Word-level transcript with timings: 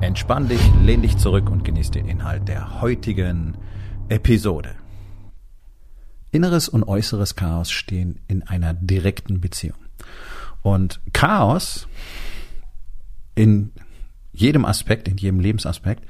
Entspann 0.00 0.48
dich, 0.48 0.60
lehn 0.82 1.02
dich 1.02 1.18
zurück 1.18 1.50
und 1.50 1.62
genieß 1.62 1.90
den 1.90 2.08
Inhalt 2.08 2.48
der 2.48 2.80
heutigen 2.80 3.58
Episode. 4.08 4.74
Inneres 6.30 6.70
und 6.70 6.84
äußeres 6.84 7.36
Chaos 7.36 7.70
stehen 7.70 8.18
in 8.26 8.42
einer 8.42 8.72
direkten 8.72 9.42
Beziehung. 9.42 9.76
Und 10.62 11.02
Chaos 11.12 11.86
in 13.34 13.72
jedem 14.32 14.64
Aspekt, 14.64 15.06
in 15.06 15.18
jedem 15.18 15.38
Lebensaspekt, 15.38 16.04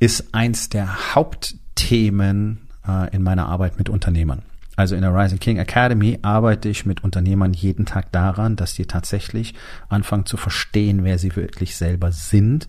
ist 0.00 0.34
eins 0.34 0.68
der 0.68 1.14
Hauptthemen 1.14 2.68
äh, 2.86 3.14
in 3.14 3.22
meiner 3.22 3.46
Arbeit 3.46 3.78
mit 3.78 3.88
Unternehmern. 3.88 4.42
Also 4.76 4.94
in 4.94 5.02
der 5.02 5.14
Rising 5.14 5.38
King 5.38 5.58
Academy 5.58 6.18
arbeite 6.22 6.68
ich 6.68 6.86
mit 6.86 7.04
Unternehmern 7.04 7.52
jeden 7.52 7.84
Tag 7.84 8.10
daran, 8.12 8.56
dass 8.56 8.74
die 8.74 8.86
tatsächlich 8.86 9.54
anfangen 9.88 10.24
zu 10.24 10.36
verstehen, 10.36 11.04
wer 11.04 11.18
sie 11.18 11.36
wirklich 11.36 11.76
selber 11.76 12.10
sind, 12.10 12.66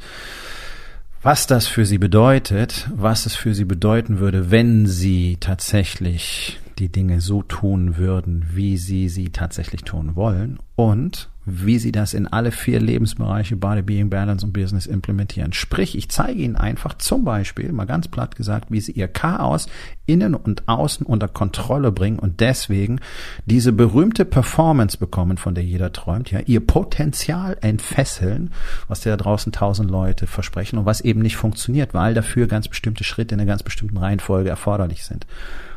was 1.21 1.47
das 1.47 1.67
für 1.67 1.85
sie 1.85 1.97
bedeutet, 1.97 2.89
was 2.93 3.25
es 3.25 3.35
für 3.35 3.53
sie 3.53 3.63
bedeuten 3.63 4.19
würde, 4.19 4.51
wenn 4.51 4.85
sie 4.85 5.37
tatsächlich 5.39 6.59
die 6.79 6.89
Dinge 6.89 7.21
so 7.21 7.41
tun 7.43 7.97
würden, 7.97 8.45
wie 8.51 8.77
sie 8.77 9.09
sie 9.09 9.29
tatsächlich 9.29 9.83
tun 9.83 10.15
wollen 10.15 10.59
und 10.75 11.29
wie 11.45 11.77
sie 11.77 11.91
das 11.91 12.13
in 12.13 12.27
alle 12.27 12.51
vier 12.51 12.79
Lebensbereiche 12.79 13.57
Body, 13.57 13.81
Being, 13.81 14.09
Balance 14.09 14.45
und 14.45 14.53
Business 14.53 14.85
implementieren. 14.85 15.51
Sprich, 15.51 15.97
ich 15.97 16.09
zeige 16.09 16.41
ihnen 16.41 16.55
einfach 16.55 16.97
zum 16.97 17.25
Beispiel, 17.25 17.71
mal 17.73 17.85
ganz 17.85 18.07
platt 18.07 18.35
gesagt, 18.35 18.71
wie 18.71 18.79
sie 18.79 18.93
ihr 18.93 19.07
Chaos 19.09 19.67
innen 20.05 20.35
und 20.35 20.67
außen 20.67 21.05
unter 21.05 21.27
Kontrolle 21.27 21.91
bringen 21.91 22.19
und 22.19 22.39
deswegen 22.39 22.99
diese 23.45 23.73
berühmte 23.73 24.25
Performance 24.25 24.97
bekommen, 24.97 25.37
von 25.37 25.53
der 25.53 25.65
jeder 25.65 25.91
träumt, 25.91 26.31
ja, 26.31 26.39
ihr 26.39 26.65
Potenzial 26.65 27.57
entfesseln, 27.61 28.51
was 28.87 29.01
da 29.01 29.17
draußen 29.17 29.51
tausend 29.51 29.91
Leute 29.91 30.27
versprechen 30.27 30.79
und 30.79 30.85
was 30.85 31.01
eben 31.01 31.21
nicht 31.21 31.35
funktioniert, 31.35 31.93
weil 31.93 32.13
dafür 32.13 32.47
ganz 32.47 32.69
bestimmte 32.69 33.03
Schritte 33.03 33.35
in 33.35 33.41
einer 33.41 33.49
ganz 33.49 33.63
bestimmten 33.63 33.97
Reihenfolge 33.97 34.49
erforderlich 34.49 35.03
sind. 35.03 35.27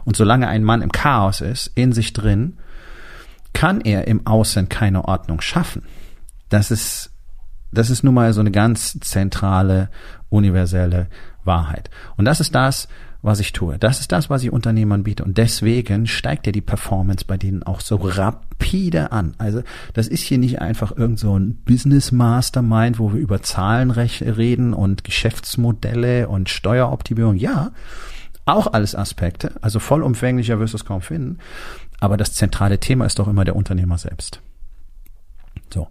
Und 0.06 0.16
solange 0.16 0.48
ein 0.48 0.64
Mann 0.64 0.80
im 0.80 0.92
Chaos 0.92 1.42
ist, 1.42 1.70
in 1.74 1.92
sich 1.92 2.14
drin, 2.14 2.56
kann 3.52 3.80
er 3.80 4.06
im 4.06 4.26
Außen 4.26 4.68
keine 4.68 5.04
Ordnung 5.04 5.40
schaffen. 5.42 5.82
Das 6.48 6.70
ist, 6.70 7.10
das 7.72 7.90
ist 7.90 8.04
nun 8.04 8.14
mal 8.14 8.32
so 8.32 8.40
eine 8.40 8.52
ganz 8.52 8.98
zentrale, 9.00 9.90
universelle 10.30 11.08
Wahrheit. 11.44 11.90
Und 12.16 12.24
das 12.24 12.40
ist 12.40 12.54
das, 12.54 12.88
was 13.22 13.40
ich 13.40 13.52
tue. 13.52 13.78
Das 13.78 13.98
ist 13.98 14.12
das, 14.12 14.30
was 14.30 14.44
ich 14.44 14.52
Unternehmern 14.52 15.02
biete. 15.02 15.24
Und 15.24 15.36
deswegen 15.36 16.06
steigt 16.06 16.46
ja 16.46 16.52
die 16.52 16.60
Performance 16.60 17.24
bei 17.24 17.36
denen 17.36 17.64
auch 17.64 17.80
so 17.80 17.96
rapide 17.96 19.10
an. 19.10 19.34
Also 19.38 19.62
das 19.94 20.06
ist 20.06 20.22
hier 20.22 20.38
nicht 20.38 20.60
einfach 20.60 20.96
irgend 20.96 21.18
so 21.18 21.36
ein 21.36 21.56
Business 21.64 22.12
Mastermind, 22.12 23.00
wo 23.00 23.12
wir 23.12 23.18
über 23.18 23.42
Zahlen 23.42 23.90
reden 23.90 24.72
und 24.72 25.02
Geschäftsmodelle 25.02 26.28
und 26.28 26.48
Steueroptimierung. 26.48 27.36
Ja, 27.36 27.72
auch 28.46 28.72
alles 28.72 28.94
Aspekte. 28.94 29.52
Also 29.60 29.78
vollumfänglicher 29.78 30.58
wirst 30.58 30.72
du 30.72 30.78
es 30.78 30.84
kaum 30.84 31.02
finden. 31.02 31.38
Aber 32.00 32.16
das 32.16 32.32
zentrale 32.32 32.78
Thema 32.78 33.04
ist 33.04 33.18
doch 33.18 33.28
immer 33.28 33.44
der 33.44 33.56
Unternehmer 33.56 33.98
selbst. 33.98 34.40
So. 35.72 35.88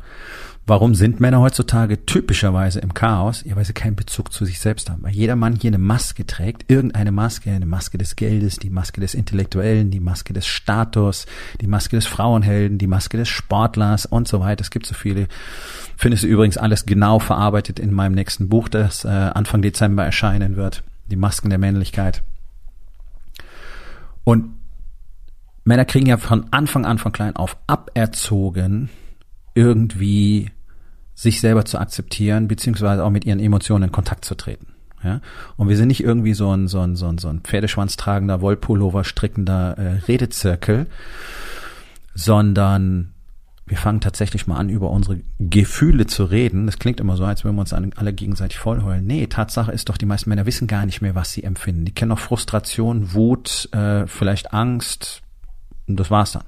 Warum 0.68 0.96
sind 0.96 1.20
Männer 1.20 1.42
heutzutage 1.42 2.08
typischerweise 2.08 2.80
im 2.80 2.96
Chaos? 2.96 3.44
Ja, 3.46 3.56
weil 3.56 3.66
sie 3.66 3.74
keinen 3.74 3.96
Bezug 3.96 4.34
zu 4.34 4.46
sich 4.46 4.60
selbst 4.60 4.90
haben. 4.90 5.04
Weil 5.04 5.14
jeder 5.14 5.36
Mann 5.36 5.60
hier 5.62 5.70
eine 5.70 5.78
Maske 5.78 6.26
trägt, 6.26 6.72
irgendeine 6.72 7.12
Maske, 7.12 7.52
eine 7.52 7.68
Maske 7.68 8.00
des 8.00 8.16
Geldes, 8.16 8.58
die 8.58 8.72
Maske 8.72 9.00
des 9.00 9.14
Intellektuellen, 9.14 9.92
die 9.92 10.00
Maske 10.00 10.34
des 10.34 10.48
Status, 10.48 11.28
die 11.62 11.68
Maske 11.68 11.98
des 11.98 12.08
Frauenhelden, 12.08 12.80
die 12.80 12.88
Maske 12.88 13.18
des 13.18 13.30
Sportlers 13.30 14.08
und 14.08 14.28
so 14.28 14.40
weiter. 14.40 14.62
Es 14.62 14.72
gibt 14.72 14.88
so 14.88 14.96
viele. 14.96 15.28
Findest 15.98 16.24
du 16.24 16.28
übrigens 16.28 16.58
alles 16.58 16.88
genau 16.88 17.20
verarbeitet 17.20 17.80
in 17.80 17.94
meinem 17.94 18.16
nächsten 18.16 18.50
Buch, 18.50 18.68
das 18.68 19.06
äh, 19.06 19.10
Anfang 19.10 19.62
Dezember 19.62 20.04
erscheinen 20.04 20.56
wird. 20.56 20.82
Die 21.12 21.16
Masken 21.16 21.52
der 21.52 21.60
Männlichkeit. 21.60 22.24
Und 24.26 24.56
Männer 25.64 25.86
kriegen 25.86 26.08
ja 26.08 26.18
von 26.18 26.48
Anfang 26.52 26.86
an, 26.86 26.98
von 26.98 27.14
klein 27.14 27.36
auf 27.38 27.58
aberzogen, 27.68 28.90
irgendwie 29.54 30.52
sich 31.14 31.40
selber 31.40 31.64
zu 31.64 31.80
akzeptieren, 31.80 32.50
beziehungsweise 32.50 33.04
auch 33.04 33.10
mit 33.10 33.26
ihren 33.26 33.40
Emotionen 33.40 33.86
in 33.86 33.92
Kontakt 33.94 34.26
zu 34.26 34.36
treten. 34.36 34.68
Ja? 35.02 35.22
Und 35.56 35.70
wir 35.70 35.78
sind 35.78 35.88
nicht 35.88 36.04
irgendwie 36.04 36.34
so 36.34 36.52
ein, 36.56 36.68
so 36.68 36.82
ein, 36.82 36.96
so 36.96 37.08
ein, 37.08 37.18
so 37.18 37.30
ein 37.30 37.40
Pferdeschwanz 37.40 37.96
tragender, 37.96 38.42
Wollpullover 38.42 39.06
strickender 39.06 39.78
äh, 39.78 39.90
Redezirkel, 40.08 40.88
sondern 42.14 43.15
wir 43.68 43.78
fangen 43.78 44.00
tatsächlich 44.00 44.46
mal 44.46 44.58
an, 44.58 44.70
über 44.70 44.92
unsere 44.92 45.22
Gefühle 45.40 46.06
zu 46.06 46.26
reden. 46.26 46.68
Das 46.68 46.78
klingt 46.78 47.00
immer 47.00 47.18
so, 47.18 47.26
als 47.26 47.44
würden 47.44 47.56
wir 47.56 47.62
uns 47.62 47.74
alle 47.74 48.14
gegenseitig 48.14 48.60
vollheulen. 48.60 49.08
Nee, 49.08 49.26
Tatsache 49.26 49.72
ist 49.72 49.90
doch, 49.90 49.98
die 49.98 50.06
meisten 50.06 50.30
Männer 50.30 50.46
wissen 50.46 50.68
gar 50.68 50.86
nicht 50.86 51.02
mehr, 51.02 51.16
was 51.16 51.32
sie 51.32 51.44
empfinden. 51.44 51.86
Die 51.86 51.94
kennen 51.94 52.12
auch 52.12 52.20
Frustration, 52.20 53.14
Wut, 53.14 53.68
äh, 53.72 54.06
vielleicht 54.06 54.54
Angst, 54.54 55.24
und 55.88 56.00
das 56.00 56.12
war's 56.12 56.34
dann. 56.34 56.44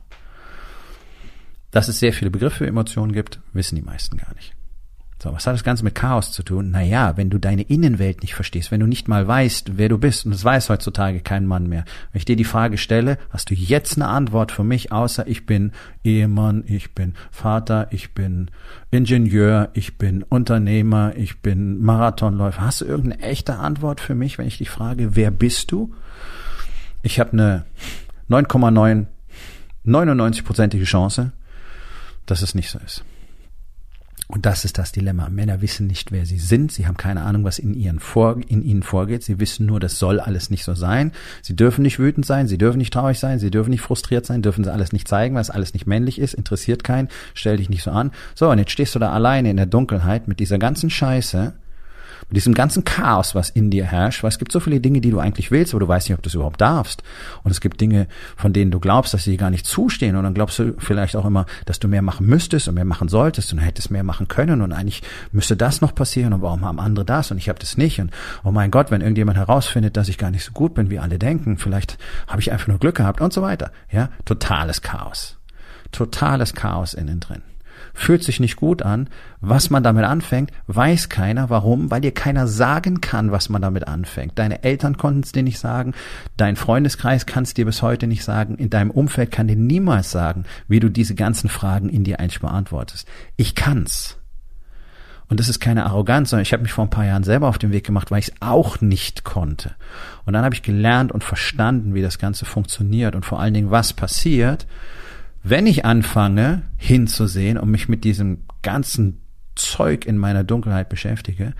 Dass 1.72 1.88
es 1.88 2.00
sehr 2.00 2.14
viele 2.14 2.32
Begriffe 2.32 2.58
für 2.58 2.68
Emotionen 2.68 3.14
gibt, 3.14 3.40
wissen 3.54 3.76
die 3.76 3.82
meisten 3.82 4.18
gar 4.18 4.34
nicht. 4.36 4.57
So, 5.20 5.34
was 5.34 5.48
hat 5.48 5.56
das 5.56 5.64
Ganze 5.64 5.84
mit 5.84 5.96
Chaos 5.96 6.32
zu 6.32 6.44
tun? 6.44 6.70
Naja, 6.70 7.18
wenn 7.18 7.32
du 7.32 7.40
deine 7.40 7.64
Innenwelt 7.64 8.22
nicht 8.22 8.36
verstehst, 8.36 8.70
wenn 8.70 8.82
du 8.82 8.86
nicht 8.86 9.08
mal 9.08 9.28
weißt, 9.28 9.78
wer 9.78 9.90
du 9.90 9.98
bist, 9.98 10.26
und 10.26 10.32
das 10.32 10.46
weiß 10.46 10.70
heutzutage 10.70 11.22
kein 11.22 11.48
Mann 11.48 11.68
mehr. 11.68 11.86
Wenn 12.12 12.20
ich 12.20 12.26
dir 12.26 12.36
die 12.36 12.44
Frage 12.44 12.78
stelle, 12.78 13.18
hast 13.32 13.50
du 13.50 13.56
jetzt 13.56 13.98
eine 13.98 14.10
Antwort 14.10 14.52
für 14.52 14.64
mich, 14.64 14.92
außer 14.92 15.28
ich 15.28 15.48
bin 15.48 15.72
Ehemann, 16.04 16.64
ich 16.68 16.94
bin 16.94 17.16
Vater, 17.32 17.88
ich 17.90 18.14
bin 18.14 18.52
Ingenieur, 18.92 19.70
ich 19.74 19.98
bin 19.98 20.22
Unternehmer, 20.22 21.14
ich 21.16 21.42
bin 21.42 21.82
Marathonläufer. 21.82 22.62
Hast 22.62 22.82
du 22.82 22.86
irgendeine 22.86 23.24
echte 23.24 23.56
Antwort 23.56 24.02
für 24.02 24.14
mich, 24.14 24.38
wenn 24.38 24.48
ich 24.48 24.60
dich 24.60 24.70
frage, 24.70 25.16
wer 25.16 25.32
bist 25.32 25.72
du? 25.72 25.96
Ich 27.02 27.20
habe 27.20 27.34
eine 27.34 27.66
9,9 28.30 29.08
99-prozentige 29.88 30.84
Chance, 30.84 31.32
dass 32.26 32.42
es 32.42 32.54
nicht 32.54 32.70
so 32.70 32.78
ist. 32.80 33.04
Und 34.30 34.46
das 34.46 34.66
ist 34.66 34.78
das 34.78 34.92
Dilemma. 34.92 35.30
Männer 35.30 35.62
wissen 35.62 35.88
nicht, 35.88 36.12
wer 36.12 36.26
sie 36.26 36.38
sind. 36.38 36.74
Sie 36.74 36.86
haben 36.86 36.98
keine 36.98 37.22
Ahnung, 37.22 37.46
was 37.46 37.60
in, 37.60 37.74
ihren 37.74 38.00
vor, 38.00 38.38
in 38.48 38.62
ihnen 38.62 38.84
vorgeht. 38.84 39.24
Sie 39.24 39.40
wissen 39.40 39.66
nur, 39.66 39.80
das 39.80 40.00
soll 40.00 40.20
alles 40.20 40.50
nicht 40.50 40.66
so 40.66 40.74
sein. 40.74 41.14
Sie 41.42 41.56
dürfen 41.56 41.82
nicht 41.82 41.98
wütend 41.98 42.26
sein. 42.26 42.48
Sie 42.48 42.58
dürfen 42.58 42.78
nicht 42.78 42.92
traurig 42.92 43.20
sein. 43.20 43.40
Sie 43.40 43.52
dürfen 43.52 43.70
nicht 43.70 43.82
frustriert 43.82 44.26
sein. 44.26 44.42
Dürfen 44.42 44.66
sie 44.66 44.72
alles 44.72 44.92
nicht 44.92 45.08
zeigen, 45.08 45.36
weil 45.36 45.42
es 45.42 45.50
alles 45.50 45.74
nicht 45.74 45.88
männlich 45.88 46.20
ist. 46.20 46.34
Interessiert 46.34 46.84
keinen. 46.84 47.08
Stell 47.36 47.56
dich 47.56 47.70
nicht 47.70 47.84
so 47.84 47.92
an. 47.92 48.12
So, 48.36 48.50
und 48.50 48.60
jetzt 48.60 48.72
stehst 48.72 48.96
du 48.96 49.00
da 49.00 49.14
alleine 49.14 49.50
in 49.50 49.58
der 49.58 49.66
Dunkelheit 49.66 50.28
mit 50.28 50.42
dieser 50.42 50.58
ganzen 50.58 50.90
Scheiße 50.90 51.54
mit 52.30 52.38
diesem 52.38 52.54
ganzen 52.54 52.84
Chaos, 52.84 53.36
was 53.36 53.50
in 53.50 53.70
dir 53.70 53.86
herrscht, 53.86 54.24
weil 54.24 54.30
es 54.30 54.40
gibt 54.40 54.52
so 54.52 54.60
viele 54.60 54.80
Dinge, 54.80 55.02
die 55.02 55.12
du 55.12 55.20
eigentlich 55.20 55.52
willst, 55.52 55.74
aber 55.74 55.80
du 55.80 55.88
weißt 55.88 56.10
nicht, 56.10 56.18
ob 56.18 56.24
du 56.24 56.30
es 56.30 56.34
überhaupt 56.34 56.60
darfst. 56.62 57.04
Und 57.44 57.52
es 57.52 57.62
gibt 57.62 57.80
Dinge, 57.80 58.08
von 58.36 58.54
denen 58.54 58.72
du 58.72 58.80
glaubst, 58.80 59.14
dass 59.14 59.24
sie 59.24 59.32
dir 59.32 59.38
gar 59.38 59.50
nicht 59.50 59.66
zustehen. 59.66 60.16
Und 60.16 60.24
dann 60.24 60.34
glaubst 60.34 60.60
du 60.60 60.74
vielleicht 60.78 61.16
auch 61.16 61.26
immer, 61.26 61.46
dass 61.66 61.80
du 61.80 61.88
mehr 61.88 62.02
machen 62.02 62.26
müsstest 62.28 62.68
und 62.68 62.76
mehr 62.76 62.86
machen 62.86 63.08
solltest 63.08 63.54
und 63.54 63.60
hättest 63.60 63.92
mehr 63.92 64.04
machen 64.04 64.28
können. 64.28 64.62
Und 64.62 64.74
eigentlich 64.74 65.04
müsste 65.32 65.56
das 65.56 65.82
noch 65.82 65.96
passieren 65.96 66.34
und 66.34 66.42
warum 66.42 66.66
haben 66.66 66.80
andere 66.80 67.06
das 67.06 67.32
und 67.32 67.38
ich 67.38 67.50
habe 67.50 67.60
das 67.60 67.78
nicht. 67.78 68.00
Und 68.00 68.12
oh 68.44 68.52
mein 68.52 68.72
Gott, 68.72 68.92
wenn 68.92 69.02
irgendjemand 69.02 69.38
herausfindet, 69.38 69.98
dass 69.98 70.10
ich 70.10 70.18
gar 70.18 70.32
nicht 70.32 70.44
so 70.44 70.52
gut 70.52 70.74
bin, 70.74 70.90
wie 70.90 71.00
alle 71.00 71.20
denken, 71.20 71.58
vielleicht 71.58 71.98
habe 72.28 72.42
ich 72.42 72.52
einfach 72.52 72.68
nur 72.68 72.80
Glück 72.80 72.96
gehabt 72.96 73.22
und 73.22 73.34
so 73.34 73.42
weiter. 73.42 73.72
Ja, 73.92 74.10
totales 74.26 74.82
Chaos. 74.82 75.38
Totales 75.92 76.54
Chaos 76.54 76.94
innen 76.94 77.20
drin 77.20 77.42
fühlt 77.98 78.24
sich 78.24 78.40
nicht 78.40 78.56
gut 78.56 78.84
an. 78.84 79.10
Was 79.42 79.72
man 79.72 79.82
damit 79.82 80.06
anfängt, 80.06 80.52
weiß 80.68 81.10
keiner. 81.10 81.50
Warum? 81.50 81.90
Weil 81.90 82.02
dir 82.02 82.14
keiner 82.14 82.48
sagen 82.48 83.02
kann, 83.02 83.32
was 83.32 83.50
man 83.50 83.62
damit 83.62 83.88
anfängt. 83.88 84.38
Deine 84.38 84.64
Eltern 84.64 84.98
konnten 84.98 85.22
es 85.22 85.32
dir 85.32 85.42
nicht 85.42 85.58
sagen, 85.58 85.94
dein 86.38 86.56
Freundeskreis 86.56 87.26
kann 87.26 87.44
es 87.44 87.56
dir 87.56 87.66
bis 87.66 87.82
heute 87.82 88.06
nicht 88.06 88.24
sagen, 88.24 88.56
in 88.56 88.70
deinem 88.70 88.92
Umfeld 88.92 89.32
kann 89.32 89.48
dir 89.48 89.56
niemals 89.56 90.12
sagen, 90.12 90.46
wie 90.68 90.80
du 90.80 90.90
diese 90.90 91.16
ganzen 91.16 91.50
Fragen 91.50 91.90
in 91.90 92.04
dir 92.04 92.20
eigentlich 92.20 92.40
beantwortest. 92.40 93.08
Ich 93.36 93.56
kann's. 93.56 94.18
Und 95.28 95.40
das 95.40 95.50
ist 95.50 95.60
keine 95.60 95.86
Arroganz, 95.88 96.30
sondern 96.30 96.44
ich 96.44 96.54
habe 96.54 96.64
mich 96.64 96.72
vor 96.72 96.86
ein 96.86 96.92
paar 96.92 97.06
Jahren 97.06 97.24
selber 97.24 97.48
auf 97.50 97.58
den 97.58 97.72
Weg 97.72 97.84
gemacht, 97.84 98.12
weil 98.12 98.20
ich 98.20 98.30
es 98.30 98.42
auch 98.42 98.80
nicht 98.80 99.24
konnte. 99.24 99.72
Und 100.26 100.34
dann 100.34 100.46
habe 100.46 100.56
ich 100.56 100.62
gelernt 100.62 101.12
und 101.12 101.24
verstanden, 101.24 101.96
wie 101.96 102.04
das 102.04 102.20
Ganze 102.20 102.46
funktioniert 102.46 103.16
und 103.16 103.26
vor 103.26 103.40
allen 103.40 103.56
Dingen, 103.56 103.72
was 103.72 103.92
passiert, 103.92 104.68
wenn 105.44 105.66
ich 105.66 105.86
anfange 105.86 106.64
hinzusehen 106.78 107.58
und 107.58 107.70
mich 107.72 107.88
mit 107.90 108.04
diesem 108.04 108.40
ganzen 108.62 109.22
Zeug 109.56 110.06
in 110.06 110.18
meiner 110.18 110.44
Dunkelheit 110.44 110.90
beschäftige 110.90 111.54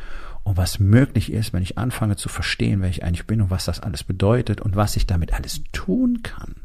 und 0.44 0.58
was 0.58 0.80
möglich 0.80 1.32
ist, 1.32 1.52
wenn 1.54 1.64
ich 1.64 1.78
anfange 1.78 2.16
zu 2.16 2.30
verstehen, 2.30 2.82
wer 2.82 2.90
ich 2.90 3.04
eigentlich 3.04 3.28
bin 3.28 3.42
und 3.42 3.50
was 3.50 3.66
das 3.66 3.80
alles 3.80 4.04
bedeutet 4.04 4.62
und 4.62 4.76
was 4.76 4.96
ich 4.96 5.06
damit 5.06 5.34
alles 5.34 5.62
tun 5.74 6.22
kann. 6.24 6.56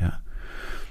Ja. 0.00 0.20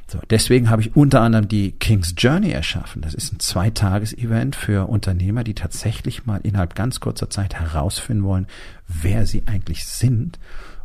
So, 0.08 0.20
deswegen 0.30 0.70
habe 0.70 0.82
ich 0.82 0.96
unter 0.96 1.22
anderem 1.22 1.48
die 1.48 1.72
King's 1.72 2.14
Journey 2.18 2.52
erschaffen. 2.52 3.02
Das 3.02 3.14
ist 3.14 3.32
ein 3.32 3.40
Zweitages-Event 3.40 4.58
für 4.58 4.90
Unternehmer, 4.90 5.46
die 5.46 5.54
tatsächlich 5.54 6.26
mal 6.26 6.42
innerhalb 6.44 6.76
ganz 6.76 7.00
kurzer 7.00 7.30
Zeit 7.30 7.56
herausfinden 7.56 8.24
wollen, 8.24 8.48
wer 8.90 9.26
sie 9.26 9.44
eigentlich 9.46 9.86
sind 9.86 10.38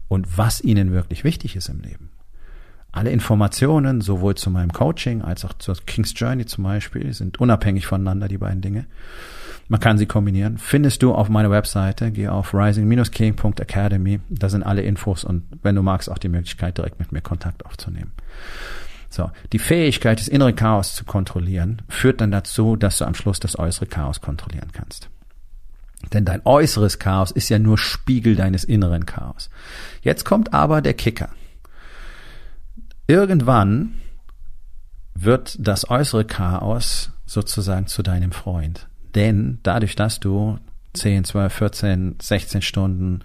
und 0.07 0.39
was 0.39 0.61
ihnen 0.61 0.93
wirklich 0.93 1.25
wichtig 1.25 1.57
ist 1.57 1.69
im 1.69 1.81
Leben. 1.81 2.11
Alle 2.97 3.11
Informationen, 3.11 4.01
sowohl 4.01 4.37
zu 4.37 4.49
meinem 4.49 4.73
Coaching 4.73 5.21
als 5.21 5.45
auch 5.45 5.53
zur 5.59 5.77
King's 5.85 6.15
Journey 6.17 6.47
zum 6.47 6.65
Beispiel, 6.65 7.13
sind 7.13 7.39
unabhängig 7.39 7.87
voneinander, 7.87 8.27
die 8.27 8.39
beiden 8.39 8.63
Dinge. 8.63 8.87
Man 9.69 9.81
kann 9.81 9.99
sie 9.99 10.07
kombinieren. 10.07 10.57
Findest 10.57 11.03
du 11.03 11.13
auf 11.13 11.29
meiner 11.29 11.51
Webseite. 11.51 12.11
Geh 12.11 12.29
auf 12.29 12.55
rising-king.academy. 12.55 14.21
Da 14.31 14.49
sind 14.49 14.63
alle 14.63 14.81
Infos 14.81 15.25
und 15.25 15.43
wenn 15.63 15.75
du 15.75 15.83
magst, 15.83 16.11
auch 16.11 16.17
die 16.17 16.31
Möglichkeit, 16.31 16.79
direkt 16.79 16.99
mit 16.99 17.13
mir 17.13 17.21
Kontakt 17.21 17.67
aufzunehmen. 17.67 18.13
So, 19.11 19.31
die 19.53 19.59
Fähigkeit, 19.59 20.19
das 20.19 20.29
innere 20.29 20.55
Chaos 20.55 20.95
zu 20.95 21.05
kontrollieren, 21.05 21.83
führt 21.91 22.23
dann 22.23 22.31
dazu, 22.31 22.77
dass 22.77 22.97
du 22.97 23.05
am 23.05 23.15
Schluss 23.15 23.41
das 23.41 23.59
äußere 23.59 23.89
Chaos 23.89 24.23
kontrollieren 24.23 24.71
kannst. 24.73 25.11
Denn 26.15 26.25
dein 26.25 26.41
äußeres 26.47 26.99
Chaos 26.99 27.31
ist 27.31 27.51
ja 27.51 27.59
nur 27.59 27.77
Spiegel 27.77 28.37
deines 28.37 28.65
inneren 28.65 29.05
Chaos. 29.05 29.51
Jetzt 30.01 30.25
kommt 30.25 30.55
aber 30.55 30.81
der 30.81 30.95
Kicker. 30.95 31.29
Irgendwann 33.07 33.95
wird 35.15 35.57
das 35.59 35.89
äußere 35.89 36.25
Chaos 36.25 37.13
sozusagen 37.25 37.87
zu 37.87 38.03
deinem 38.03 38.33
Freund. 38.33 38.89
Denn 39.15 39.59
dadurch, 39.63 39.97
dass 39.97 40.21
du 40.21 40.59
10, 40.95 41.25
12, 41.25 41.53
14, 41.53 42.17
16 42.21 42.63
Stunden 42.63 43.23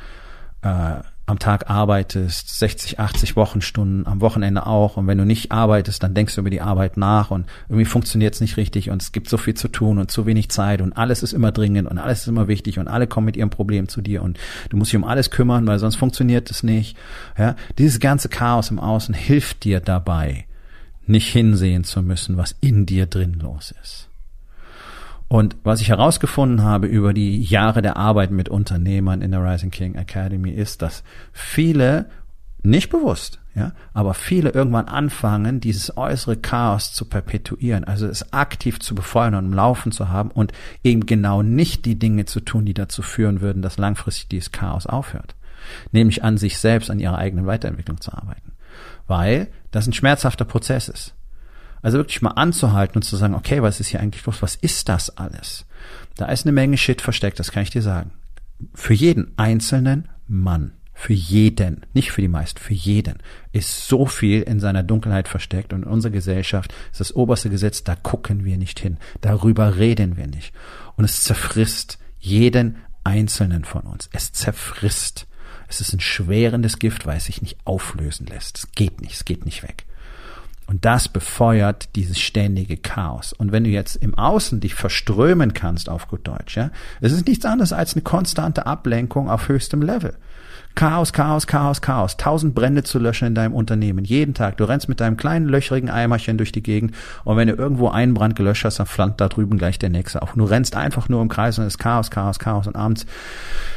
äh, 0.62 1.00
am 1.32 1.40
Tag 1.40 1.70
arbeitest, 1.70 2.60
60, 2.60 3.00
80 3.00 3.36
Wochenstunden, 3.36 4.06
am 4.06 4.22
Wochenende 4.22 4.68
auch. 4.68 4.98
Und 4.98 5.08
wenn 5.08 5.18
du 5.18 5.26
nicht 5.26 5.52
arbeitest, 5.52 6.04
dann 6.04 6.14
denkst 6.14 6.36
du 6.36 6.42
über 6.42 6.50
die 6.50 6.62
Arbeit 6.62 6.98
nach 6.98 7.32
und 7.32 7.48
irgendwie 7.70 7.86
funktioniert 7.86 8.36
es 8.36 8.42
nicht 8.42 8.58
richtig 8.58 8.90
und 8.90 9.02
es 9.02 9.12
gibt 9.12 9.30
so 9.30 9.38
viel 9.38 9.54
zu 9.54 9.70
tun 9.70 9.98
und 9.98 10.12
zu 10.12 10.26
wenig 10.26 10.50
Zeit 10.50 10.82
und 10.82 10.94
alles 10.94 11.24
ist 11.24 11.34
immer 11.34 11.52
dringend 11.52 11.90
und 11.90 11.98
alles 11.98 12.22
ist 12.22 12.28
immer 12.28 12.48
wichtig 12.48 12.78
und 12.78 12.88
alle 12.88 13.08
kommen 13.08 13.26
mit 13.26 13.38
ihrem 13.38 13.50
Problem 13.50 13.88
zu 13.88 14.02
dir 14.02 14.22
und 14.22 14.38
du 14.70 14.78
musst 14.78 14.92
dich 14.92 14.98
um 14.98 15.06
alles 15.06 15.32
kümmern, 15.32 15.66
weil 15.66 15.80
sonst 15.80 15.96
funktioniert 15.96 16.52
es 16.52 16.64
nicht. 16.64 16.98
Ja, 17.38 17.56
dieses 17.78 18.00
ganze 18.00 18.30
Chaos 18.30 18.70
im 18.70 18.80
Außen 18.80 19.16
hilft 19.16 19.64
dir 19.64 19.80
dabei, 19.80 20.46
nicht 21.08 21.30
hinsehen 21.30 21.86
zu 21.86 22.02
müssen, 22.04 22.38
was 22.38 22.56
in 22.62 22.86
dir 22.86 23.06
drin 23.06 23.40
los 23.42 23.74
ist. 23.82 24.11
Und 25.32 25.56
was 25.64 25.80
ich 25.80 25.88
herausgefunden 25.88 26.62
habe 26.62 26.88
über 26.88 27.14
die 27.14 27.42
Jahre 27.42 27.82
der 27.82 27.96
Arbeit 27.96 28.32
mit 28.32 28.50
Unternehmern 28.50 29.22
in 29.22 29.32
der 29.32 29.42
Rising 29.42 29.72
King 29.72 29.96
Academy 29.96 30.52
ist, 30.52 30.82
dass 30.82 31.06
viele 31.32 32.10
nicht 32.64 32.90
bewusst, 32.90 33.40
ja, 33.56 33.72
aber 33.94 34.14
viele 34.14 34.50
irgendwann 34.50 34.90
anfangen, 34.90 35.62
dieses 35.62 35.96
äußere 35.96 36.36
Chaos 36.36 36.94
zu 36.94 37.06
perpetuieren, 37.06 37.86
also 37.86 38.08
es 38.08 38.34
aktiv 38.34 38.82
zu 38.82 38.94
befeuern 38.94 39.36
und 39.36 39.46
im 39.46 39.54
Laufen 39.54 39.94
zu 39.94 40.10
haben 40.10 40.32
und 40.32 40.52
eben 40.84 41.06
genau 41.06 41.44
nicht 41.44 41.86
die 41.86 41.98
Dinge 41.98 42.26
zu 42.26 42.42
tun, 42.42 42.66
die 42.66 42.74
dazu 42.74 43.02
führen 43.02 43.40
würden, 43.40 43.62
dass 43.62 43.78
langfristig 43.78 44.28
dieses 44.28 44.52
Chaos 44.52 44.86
aufhört. 44.86 45.36
Nämlich 45.94 46.26
an 46.26 46.38
sich 46.38 46.58
selbst, 46.58 46.92
an 46.92 47.00
ihrer 47.00 47.18
eigenen 47.18 47.46
Weiterentwicklung 47.46 48.02
zu 48.02 48.12
arbeiten. 48.12 48.52
Weil 49.08 49.48
das 49.72 49.88
ein 49.88 49.94
schmerzhafter 49.94 50.44
Prozess 50.44 50.90
ist. 50.90 51.16
Also 51.82 51.98
wirklich 51.98 52.22
mal 52.22 52.32
anzuhalten 52.32 52.98
und 52.98 53.04
zu 53.04 53.16
sagen, 53.16 53.34
okay, 53.34 53.62
was 53.62 53.80
ist 53.80 53.88
hier 53.88 54.00
eigentlich 54.00 54.26
los? 54.26 54.42
Was 54.42 54.56
ist 54.56 54.90
das 54.90 55.18
alles? 55.18 55.66
Da 56.16 56.26
ist 56.26 56.46
eine 56.46 56.52
Menge 56.52 56.78
Shit 56.78 57.02
versteckt, 57.02 57.40
das 57.40 57.52
kann 57.52 57.64
ich 57.64 57.70
dir 57.70 57.82
sagen. 57.82 58.12
Für 58.74 58.94
jeden 58.94 59.34
einzelnen 59.38 60.08
Mann, 60.28 60.74
für 60.94 61.14
jeden, 61.14 61.86
nicht 61.94 62.12
für 62.12 62.22
die 62.22 62.28
meisten, 62.28 62.60
für 62.60 62.76
jeden 62.76 63.18
ist 63.52 63.88
so 63.88 64.06
viel 64.06 64.44
in 64.44 64.60
seiner 64.60 64.84
Dunkelheit 64.84 65.28
versteckt 65.28 65.74
und 65.74 65.84
in 65.84 65.90
unserer 65.90 66.12
Gesellschaft 66.12 66.74
ist 66.92 67.00
das 67.00 67.16
oberste 67.16 67.50
Gesetz, 67.50 67.84
da 67.84 67.96
gucken 67.96 68.46
wir 68.46 68.58
nicht 68.58 68.80
hin, 68.80 68.98
darüber 69.22 69.78
reden 69.78 70.16
wir 70.16 70.28
nicht. 70.28 70.54
Und 70.96 71.06
es 71.06 71.24
zerfrisst 71.24 71.98
jeden 72.20 72.78
einzelnen 73.04 73.66
von 73.66 73.82
uns. 73.82 74.10
Es 74.14 74.32
zerfrisst. 74.32 75.26
Es 75.68 75.82
ist 75.82 75.94
ein 75.94 76.02
schwerendes 76.02 76.78
Gift, 76.78 77.08
weil 77.08 77.18
es 77.18 77.26
sich 77.26 77.42
nicht 77.42 77.58
auflösen 77.66 78.28
lässt. 78.28 78.58
Es 78.60 78.72
geht 78.74 79.02
nicht, 79.02 79.14
es 79.14 79.26
geht 79.26 79.46
nicht 79.46 79.64
weg. 79.64 79.86
Und 80.72 80.86
das 80.86 81.10
befeuert 81.10 81.98
dieses 81.98 82.18
ständige 82.18 82.78
Chaos. 82.78 83.34
Und 83.34 83.52
wenn 83.52 83.66
du 83.66 83.70
jetzt 83.70 83.98
im 83.98 84.18
Außen 84.18 84.62
dich 84.62 84.74
verströmen 84.74 85.54
kannst, 85.54 85.90
auf 85.90 86.08
gut 86.08 86.26
Deutsch, 86.26 86.56
ja, 86.56 86.72
es 87.02 87.12
ist 87.12 87.28
nichts 87.28 87.44
anderes 87.44 87.74
als 87.74 87.94
eine 87.94 88.04
konstante 88.04 88.66
Ablenkung 88.66 89.30
auf 89.30 89.50
höchstem 89.50 89.82
Level. 89.82 90.16
Chaos, 90.76 91.14
Chaos, 91.14 91.48
Chaos, 91.48 91.82
Chaos. 91.82 92.18
Tausend 92.18 92.56
Brände 92.56 92.84
zu 92.84 93.00
löschen 93.00 93.28
in 93.28 93.36
deinem 93.36 93.54
Unternehmen. 93.54 94.06
Jeden 94.06 94.34
Tag. 94.34 94.58
Du 94.58 94.64
rennst 94.64 94.90
mit 94.90 95.00
deinem 95.00 95.18
kleinen 95.18 95.48
löchrigen 95.48 95.90
Eimerchen 95.90 96.38
durch 96.38 96.52
die 96.52 96.64
Gegend 96.64 96.96
und 97.24 97.38
wenn 97.38 97.48
du 97.48 97.54
irgendwo 97.56 97.90
einen 97.90 98.14
Brand 98.14 98.36
gelöscht 98.36 98.66
hast, 98.66 98.80
dann 98.80 98.88
flammt 98.88 99.22
da 99.22 99.28
drüben 99.28 99.58
gleich 99.58 99.80
der 99.80 99.90
nächste 99.90 100.22
auf. 100.22 100.34
Und 100.34 100.40
du 100.40 100.46
rennst 100.46 100.76
einfach 100.76 101.10
nur 101.10 101.22
im 101.22 101.30
Kreis 101.30 101.60
und 101.60 101.66
es 101.66 101.76
ist 101.76 101.80
Chaos, 101.80 102.10
Chaos, 102.10 102.40
Chaos 102.40 102.68
und 102.68 102.76
abends 102.76 103.06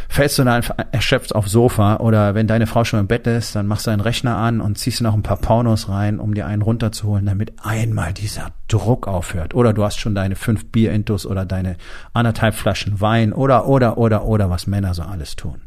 fällst 0.08 0.38
du 0.38 0.44
dann 0.44 0.62
erschöpft 0.92 1.34
aufs 1.34 1.50
Sofa 1.50 1.96
oder 1.96 2.34
wenn 2.34 2.46
deine 2.46 2.66
Frau 2.66 2.84
schon 2.84 3.00
im 3.00 3.06
Bett 3.06 3.26
ist, 3.26 3.56
dann 3.56 3.66
machst 3.66 3.86
du 3.86 3.90
einen 3.90 4.00
Rechner 4.00 4.36
an 4.36 4.60
und 4.60 4.78
ziehst 4.78 5.00
noch 5.00 5.14
ein 5.14 5.22
paar 5.22 5.38
Pornos 5.38 5.88
rein, 5.88 6.20
um 6.20 6.34
dir 6.34 6.46
einen 6.46 6.62
runterzuholen, 6.62 7.26
damit 7.26 7.52
einmal 7.64 8.12
dieser 8.12 8.52
Druck 8.68 9.08
aufhört. 9.08 9.54
Oder 9.54 9.72
du 9.72 9.82
hast 9.82 9.98
schon 9.98 10.14
deine 10.14 10.36
fünf 10.36 10.70
Bierintus 10.70 11.26
oder 11.26 11.44
deine 11.44 11.76
anderthalb 12.12 12.54
Flaschen 12.54 13.00
Wein 13.00 13.32
oder, 13.32 13.66
oder, 13.66 13.98
oder, 13.98 14.24
oder 14.24 14.50
was 14.50 14.66
Männer 14.66 14.94
so 14.94 15.02
alles 15.02 15.36
tun. 15.36 15.62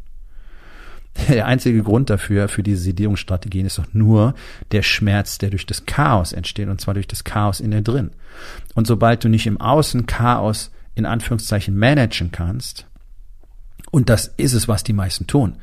Der 1.28 1.46
einzige 1.46 1.82
Grund 1.82 2.10
dafür, 2.10 2.48
für 2.48 2.62
diese 2.62 2.82
Sedierungsstrategien, 2.82 3.66
ist 3.66 3.78
doch 3.78 3.92
nur 3.92 4.34
der 4.72 4.82
Schmerz, 4.82 5.38
der 5.38 5.50
durch 5.50 5.66
das 5.66 5.86
Chaos 5.86 6.32
entsteht, 6.32 6.68
und 6.68 6.80
zwar 6.80 6.94
durch 6.94 7.08
das 7.08 7.24
Chaos 7.24 7.60
in 7.60 7.70
dir 7.70 7.82
drin. 7.82 8.10
Und 8.74 8.86
sobald 8.86 9.24
du 9.24 9.28
nicht 9.28 9.46
im 9.46 9.60
Außen 9.60 10.06
Chaos 10.06 10.70
in 10.94 11.06
Anführungszeichen 11.06 11.76
managen 11.76 12.30
kannst, 12.30 12.86
und 13.90 14.10
das 14.10 14.26
ist 14.36 14.52
es, 14.52 14.68
was 14.68 14.84
die 14.84 14.92
meisten 14.92 15.26
tun, 15.26 15.56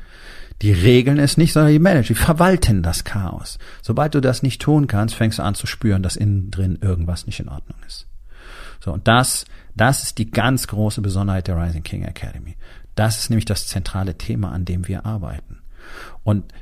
die 0.62 0.72
regeln 0.72 1.18
es 1.18 1.36
nicht, 1.36 1.52
sondern 1.52 1.72
die 1.72 1.78
managen, 1.78 2.14
die 2.16 2.22
verwalten 2.22 2.82
das 2.82 3.04
Chaos. 3.04 3.58
Sobald 3.82 4.14
du 4.14 4.20
das 4.20 4.42
nicht 4.42 4.62
tun 4.62 4.86
kannst, 4.86 5.14
fängst 5.14 5.38
du 5.38 5.42
an 5.42 5.54
zu 5.54 5.66
spüren, 5.66 6.02
dass 6.02 6.16
innen 6.16 6.50
drin 6.50 6.78
irgendwas 6.80 7.26
nicht 7.26 7.40
in 7.40 7.48
Ordnung 7.48 7.78
ist. 7.86 8.06
So, 8.80 8.92
und 8.92 9.06
das, 9.06 9.44
das 9.74 10.02
ist 10.02 10.18
die 10.18 10.30
ganz 10.30 10.66
große 10.68 11.02
Besonderheit 11.02 11.48
der 11.48 11.60
Rising 11.60 11.82
King 11.82 12.04
Academy. 12.04 12.56
Das 12.96 13.18
ist 13.18 13.30
nämlich 13.30 13.44
das 13.44 13.68
zentrale 13.68 14.18
Thema, 14.18 14.50
an 14.50 14.64
dem 14.64 14.88
wir 14.88 15.06
arbeiten. 15.06 15.58
Und 16.24 16.52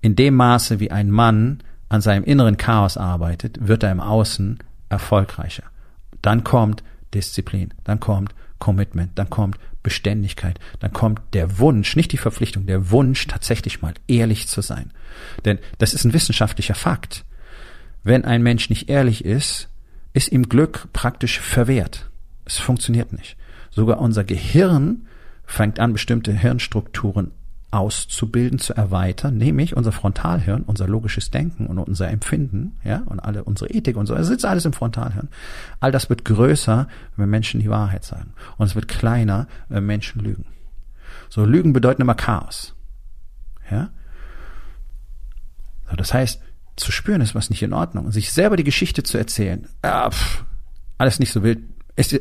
in 0.00 0.16
dem 0.16 0.34
Maße, 0.34 0.80
wie 0.80 0.90
ein 0.90 1.10
Mann 1.10 1.62
an 1.88 2.00
seinem 2.00 2.24
inneren 2.24 2.56
Chaos 2.56 2.96
arbeitet, 2.96 3.68
wird 3.68 3.82
er 3.82 3.92
im 3.92 4.00
Außen 4.00 4.58
erfolgreicher. 4.88 5.64
Dann 6.22 6.44
kommt 6.44 6.82
Disziplin, 7.12 7.74
dann 7.84 8.00
kommt 8.00 8.34
Commitment, 8.58 9.12
dann 9.18 9.28
kommt 9.28 9.58
Beständigkeit, 9.82 10.58
dann 10.80 10.92
kommt 10.92 11.20
der 11.34 11.58
Wunsch, 11.58 11.96
nicht 11.96 12.12
die 12.12 12.18
Verpflichtung, 12.18 12.66
der 12.66 12.90
Wunsch, 12.90 13.26
tatsächlich 13.26 13.82
mal 13.82 13.94
ehrlich 14.08 14.48
zu 14.48 14.62
sein. 14.62 14.90
Denn 15.44 15.58
das 15.78 15.92
ist 15.92 16.04
ein 16.04 16.12
wissenschaftlicher 16.12 16.74
Fakt. 16.74 17.24
Wenn 18.02 18.24
ein 18.24 18.42
Mensch 18.42 18.70
nicht 18.70 18.88
ehrlich 18.88 19.24
ist, 19.24 19.68
ist 20.12 20.32
ihm 20.32 20.48
Glück 20.48 20.88
praktisch 20.92 21.40
verwehrt. 21.40 22.10
Es 22.44 22.58
funktioniert 22.58 23.12
nicht. 23.12 23.36
Sogar 23.70 23.98
unser 24.00 24.24
Gehirn 24.24 25.06
fängt 25.46 25.80
an, 25.80 25.92
bestimmte 25.92 26.32
Hirnstrukturen 26.32 27.32
auszubilden, 27.70 28.60
zu 28.60 28.72
erweitern, 28.74 29.36
nämlich 29.36 29.76
unser 29.76 29.90
Frontalhirn, 29.90 30.62
unser 30.62 30.86
logisches 30.86 31.30
Denken 31.30 31.66
und 31.66 31.78
unser 31.78 32.08
Empfinden, 32.08 32.78
ja, 32.84 33.02
und 33.06 33.18
alle 33.18 33.42
unsere 33.42 33.70
Ethik 33.70 33.96
und 33.96 34.06
so, 34.06 34.14
es 34.14 34.28
sitzt 34.28 34.44
alles 34.44 34.64
im 34.64 34.72
Frontalhirn. 34.72 35.28
All 35.80 35.90
das 35.90 36.08
wird 36.08 36.24
größer, 36.24 36.86
wenn 37.16 37.30
Menschen 37.30 37.60
die 37.60 37.70
Wahrheit 37.70 38.04
sagen. 38.04 38.32
Und 38.58 38.66
es 38.66 38.76
wird 38.76 38.86
kleiner, 38.86 39.48
wenn 39.68 39.84
Menschen 39.84 40.22
lügen. 40.22 40.46
So, 41.28 41.44
Lügen 41.44 41.72
bedeuten 41.72 42.02
immer 42.02 42.14
Chaos. 42.14 42.76
Ja? 43.68 43.90
So, 45.90 45.96
das 45.96 46.14
heißt, 46.14 46.40
zu 46.76 46.92
spüren 46.92 47.20
ist 47.20 47.34
was 47.34 47.50
nicht 47.50 47.62
in 47.62 47.72
Ordnung. 47.72 48.06
Und 48.06 48.12
sich 48.12 48.32
selber 48.32 48.56
die 48.56 48.64
Geschichte 48.64 49.02
zu 49.02 49.18
erzählen, 49.18 49.68
ah, 49.82 50.10
pff, 50.10 50.44
alles 50.96 51.18
nicht 51.18 51.32
so 51.32 51.42
wild, 51.42 51.58
ist 51.96 52.18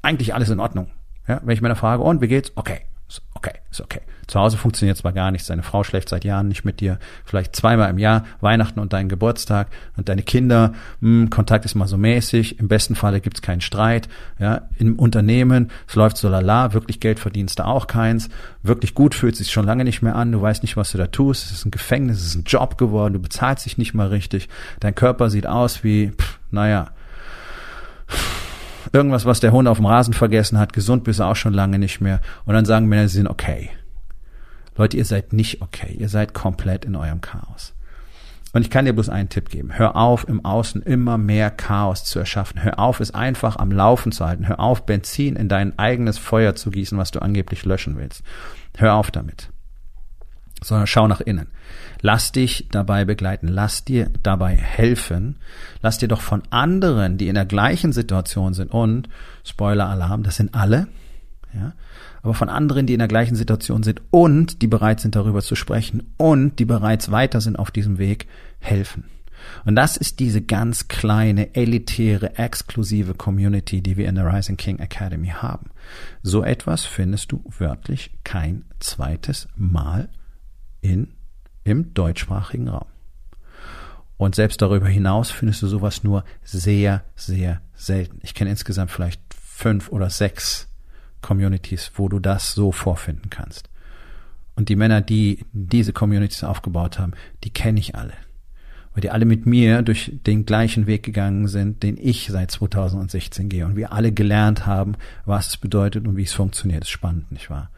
eigentlich 0.00 0.32
alles 0.34 0.48
in 0.48 0.60
Ordnung. 0.60 0.90
Ja, 1.26 1.40
wenn 1.44 1.54
ich 1.54 1.62
meine 1.62 1.76
frage, 1.76 2.02
und 2.02 2.20
wie 2.20 2.28
geht's? 2.28 2.52
Okay, 2.54 2.80
ist 3.08 3.22
okay, 3.34 3.52
ist 3.70 3.80
okay. 3.80 4.00
Zu 4.26 4.40
Hause 4.40 4.56
funktioniert 4.56 4.96
zwar 4.96 5.12
gar 5.12 5.30
nichts, 5.30 5.48
deine 5.48 5.62
Frau 5.62 5.84
schläft 5.84 6.08
seit 6.08 6.24
Jahren 6.24 6.48
nicht 6.48 6.64
mit 6.64 6.80
dir, 6.80 6.98
vielleicht 7.24 7.54
zweimal 7.54 7.90
im 7.90 7.98
Jahr, 7.98 8.24
Weihnachten 8.40 8.80
und 8.80 8.94
deinen 8.94 9.10
Geburtstag 9.10 9.68
und 9.96 10.08
deine 10.08 10.22
Kinder, 10.22 10.72
mh, 11.00 11.22
hm, 11.24 11.30
Kontakt 11.30 11.64
ist 11.66 11.74
mal 11.74 11.86
so 11.86 11.98
mäßig, 11.98 12.58
im 12.58 12.68
besten 12.68 12.94
Falle 12.94 13.20
gibt's 13.20 13.42
keinen 13.42 13.60
Streit, 13.60 14.08
ja, 14.38 14.62
im 14.78 14.98
Unternehmen, 14.98 15.70
es 15.86 15.94
läuft 15.94 16.16
so 16.16 16.28
lala, 16.28 16.72
wirklich 16.72 17.00
Geld 17.00 17.18
verdienst 17.18 17.58
du 17.58 17.66
auch 17.66 17.86
keins, 17.86 18.30
wirklich 18.62 18.94
gut 18.94 19.14
fühlt 19.14 19.36
sich 19.36 19.52
schon 19.52 19.66
lange 19.66 19.84
nicht 19.84 20.00
mehr 20.00 20.16
an, 20.16 20.32
du 20.32 20.40
weißt 20.40 20.62
nicht, 20.62 20.76
was 20.76 20.90
du 20.90 20.98
da 20.98 21.06
tust, 21.06 21.44
es 21.46 21.52
ist 21.52 21.66
ein 21.66 21.70
Gefängnis, 21.70 22.20
es 22.20 22.28
ist 22.28 22.34
ein 22.36 22.44
Job 22.44 22.78
geworden, 22.78 23.12
du 23.12 23.20
bezahlst 23.20 23.66
dich 23.66 23.76
nicht 23.76 23.92
mal 23.92 24.08
richtig, 24.08 24.48
dein 24.80 24.94
Körper 24.94 25.28
sieht 25.28 25.46
aus 25.46 25.84
wie, 25.84 26.12
pff, 26.12 26.38
naja, 26.50 26.86
irgendwas, 28.94 29.26
was 29.26 29.40
der 29.40 29.52
Hund 29.52 29.68
auf 29.68 29.78
dem 29.78 29.86
Rasen 29.86 30.14
vergessen 30.14 30.58
hat, 30.58 30.72
gesund 30.72 31.04
bist 31.04 31.20
du 31.20 31.24
auch 31.24 31.36
schon 31.36 31.52
lange 31.52 31.78
nicht 31.78 32.00
mehr. 32.00 32.20
Und 32.46 32.54
dann 32.54 32.64
sagen 32.64 32.86
Männer, 32.86 33.08
sie 33.08 33.16
sind 33.16 33.28
okay. 33.28 33.70
Leute, 34.76 34.96
ihr 34.96 35.04
seid 35.04 35.32
nicht 35.32 35.62
okay. 35.62 35.94
Ihr 35.98 36.08
seid 36.08 36.34
komplett 36.34 36.84
in 36.84 36.96
eurem 36.96 37.20
Chaos. 37.20 37.74
Und 38.52 38.62
ich 38.62 38.70
kann 38.70 38.84
dir 38.84 38.92
bloß 38.92 39.08
einen 39.08 39.28
Tipp 39.28 39.50
geben. 39.50 39.76
Hör 39.76 39.96
auf, 39.96 40.28
im 40.28 40.44
Außen 40.44 40.80
immer 40.82 41.18
mehr 41.18 41.50
Chaos 41.50 42.04
zu 42.04 42.20
erschaffen. 42.20 42.62
Hör 42.62 42.78
auf, 42.78 43.00
es 43.00 43.12
einfach 43.12 43.56
am 43.56 43.72
Laufen 43.72 44.12
zu 44.12 44.24
halten. 44.24 44.46
Hör 44.46 44.60
auf, 44.60 44.86
Benzin 44.86 45.34
in 45.34 45.48
dein 45.48 45.76
eigenes 45.76 46.18
Feuer 46.18 46.54
zu 46.54 46.70
gießen, 46.70 46.96
was 46.96 47.10
du 47.10 47.20
angeblich 47.20 47.64
löschen 47.64 47.96
willst. 47.96 48.22
Hör 48.76 48.94
auf 48.94 49.10
damit. 49.10 49.48
Sondern 50.64 50.86
schau 50.86 51.06
nach 51.06 51.20
innen. 51.20 51.48
Lass 52.00 52.32
dich 52.32 52.68
dabei 52.70 53.04
begleiten. 53.04 53.48
Lass 53.48 53.84
dir 53.84 54.10
dabei 54.22 54.56
helfen. 54.56 55.36
Lass 55.82 55.98
dir 55.98 56.08
doch 56.08 56.22
von 56.22 56.42
anderen, 56.50 57.18
die 57.18 57.28
in 57.28 57.34
der 57.34 57.44
gleichen 57.44 57.92
Situation 57.92 58.54
sind 58.54 58.72
und 58.72 59.08
Spoiler 59.44 59.88
Alarm, 59.88 60.22
das 60.22 60.36
sind 60.36 60.54
alle. 60.54 60.88
Ja, 61.52 61.74
aber 62.22 62.34
von 62.34 62.48
anderen, 62.48 62.86
die 62.86 62.94
in 62.94 62.98
der 62.98 63.08
gleichen 63.08 63.36
Situation 63.36 63.82
sind 63.82 64.00
und 64.10 64.62
die 64.62 64.66
bereit 64.66 65.00
sind, 65.00 65.14
darüber 65.14 65.42
zu 65.42 65.54
sprechen 65.54 66.14
und 66.16 66.58
die 66.58 66.64
bereits 66.64 67.10
weiter 67.10 67.40
sind 67.40 67.58
auf 67.58 67.70
diesem 67.70 67.98
Weg, 67.98 68.26
helfen. 68.58 69.04
Und 69.64 69.76
das 69.76 69.96
ist 69.96 70.20
diese 70.20 70.40
ganz 70.40 70.88
kleine, 70.88 71.54
elitäre, 71.54 72.38
exklusive 72.38 73.14
Community, 73.14 73.82
die 73.82 73.96
wir 73.96 74.08
in 74.08 74.14
der 74.14 74.32
Rising 74.32 74.56
King 74.56 74.78
Academy 74.78 75.28
haben. 75.28 75.70
So 76.22 76.42
etwas 76.42 76.84
findest 76.84 77.30
du 77.30 77.44
wörtlich 77.58 78.10
kein 78.24 78.64
zweites 78.80 79.48
Mal 79.54 80.08
in, 80.84 81.08
im 81.64 81.94
deutschsprachigen 81.94 82.68
Raum. 82.68 82.86
Und 84.16 84.34
selbst 84.34 84.60
darüber 84.62 84.86
hinaus 84.86 85.30
findest 85.30 85.62
du 85.62 85.66
sowas 85.66 86.04
nur 86.04 86.24
sehr, 86.44 87.02
sehr 87.16 87.62
selten. 87.74 88.20
Ich 88.22 88.34
kenne 88.34 88.50
insgesamt 88.50 88.90
vielleicht 88.90 89.20
fünf 89.34 89.88
oder 89.88 90.10
sechs 90.10 90.68
Communities, 91.22 91.92
wo 91.94 92.08
du 92.08 92.20
das 92.20 92.52
so 92.52 92.70
vorfinden 92.70 93.30
kannst. 93.30 93.70
Und 94.56 94.68
die 94.68 94.76
Männer, 94.76 95.00
die 95.00 95.46
diese 95.52 95.92
Communities 95.92 96.44
aufgebaut 96.44 96.98
haben, 96.98 97.14
die 97.42 97.50
kenne 97.50 97.80
ich 97.80 97.96
alle. 97.96 98.12
Weil 98.92 99.00
die 99.00 99.10
alle 99.10 99.24
mit 99.24 99.46
mir 99.46 99.82
durch 99.82 100.12
den 100.26 100.46
gleichen 100.46 100.86
Weg 100.86 101.02
gegangen 101.02 101.48
sind, 101.48 101.82
den 101.82 101.96
ich 101.96 102.28
seit 102.30 102.50
2016 102.52 103.48
gehe. 103.48 103.66
Und 103.66 103.74
wir 103.74 103.92
alle 103.92 104.12
gelernt 104.12 104.66
haben, 104.66 104.96
was 105.24 105.48
es 105.48 105.56
bedeutet 105.56 106.06
und 106.06 106.16
wie 106.16 106.22
es 106.22 106.34
funktioniert. 106.34 106.82
Das 106.82 106.88
ist 106.88 106.92
spannend, 106.92 107.32
nicht 107.32 107.50
wahr? 107.50 107.70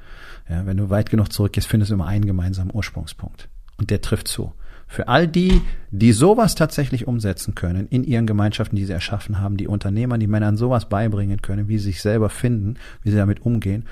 Ja, 0.49 0.67
wenn 0.67 0.77
du 0.77 0.91
weit 0.91 1.11
genug 1.11 1.33
zurückgehst, 1.33 1.67
findest 1.67 1.91
du 1.91 1.95
immer 1.95 2.07
einen 2.07 2.27
gemeinsamen 2.27 2.73
Ursprungspunkt. 2.73 3.49
Und 3.79 3.91
der 3.91 4.01
trifft 4.01 4.29
zu. 4.29 4.53
Für 4.89 5.09
all 5.09 5.27
die, 5.27 5.63
die 5.91 6.13
sowas 6.13 6.55
tatsächlich 6.55 7.09
umsetzen 7.09 7.57
können 7.57 7.89
in 7.89 8.05
ihren 8.05 8.27
Gemeinschaften, 8.27 8.77
die 8.77 8.85
sie 8.85 8.93
erschaffen 8.93 9.41
haben, 9.41 9.57
die 9.57 9.67
Unternehmer, 9.67 10.17
die 10.17 10.29
Männern 10.29 10.57
sowas 10.57 10.89
beibringen 10.89 11.43
können, 11.43 11.67
wie 11.67 11.79
sie 11.79 11.87
sich 11.87 12.03
selber 12.03 12.31
finden, 12.31 12.77
wie 13.03 13.11
sie 13.11 13.17
damit 13.17 13.45
umgehen, 13.45 13.85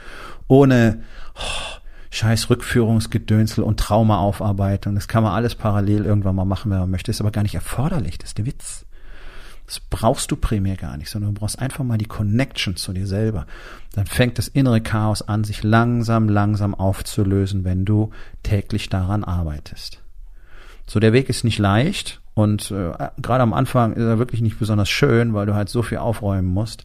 ohne 0.46 1.02
oh, 1.34 1.80
scheiß 2.10 2.48
Rückführungsgedönsel 2.48 3.64
und 3.64 3.80
Traumaaufarbeitung. 3.80 4.94
Das 4.94 5.08
kann 5.08 5.24
man 5.24 5.32
alles 5.32 5.56
parallel 5.56 6.04
irgendwann 6.04 6.36
mal 6.36 6.44
machen, 6.44 6.70
wenn 6.70 6.78
man 6.78 6.90
möchte. 6.90 7.10
ist 7.10 7.20
aber 7.20 7.32
gar 7.32 7.42
nicht 7.42 7.56
erforderlich. 7.56 8.18
Das 8.18 8.30
ist 8.30 8.38
der 8.38 8.46
Witz. 8.46 8.86
Das 9.66 9.80
brauchst 9.80 10.30
du 10.30 10.36
primär 10.36 10.76
gar 10.76 10.96
nicht, 10.96 11.08
sondern 11.08 11.34
du 11.34 11.40
brauchst 11.40 11.58
einfach 11.58 11.84
mal 11.84 11.96
die 11.96 12.04
Connection 12.04 12.76
zu 12.76 12.92
dir 12.92 13.06
selber. 13.06 13.46
Dann 13.94 14.06
fängt 14.06 14.38
das 14.38 14.48
innere 14.48 14.80
Chaos 14.80 15.22
an, 15.22 15.44
sich 15.44 15.62
langsam, 15.62 16.28
langsam 16.28 16.74
aufzulösen, 16.74 17.64
wenn 17.64 17.84
du 17.84 18.10
täglich 18.42 18.90
daran 18.90 19.24
arbeitest. 19.24 20.02
So, 20.86 21.00
der 21.00 21.14
Weg 21.14 21.30
ist 21.30 21.44
nicht 21.44 21.58
leicht 21.58 22.20
und 22.34 22.70
äh, 22.70 22.92
gerade 23.16 23.42
am 23.42 23.54
Anfang 23.54 23.94
ist 23.94 24.02
er 24.02 24.18
wirklich 24.18 24.42
nicht 24.42 24.58
besonders 24.58 24.90
schön, 24.90 25.32
weil 25.32 25.46
du 25.46 25.54
halt 25.54 25.70
so 25.70 25.82
viel 25.82 25.98
aufräumen 25.98 26.52
musst. 26.52 26.84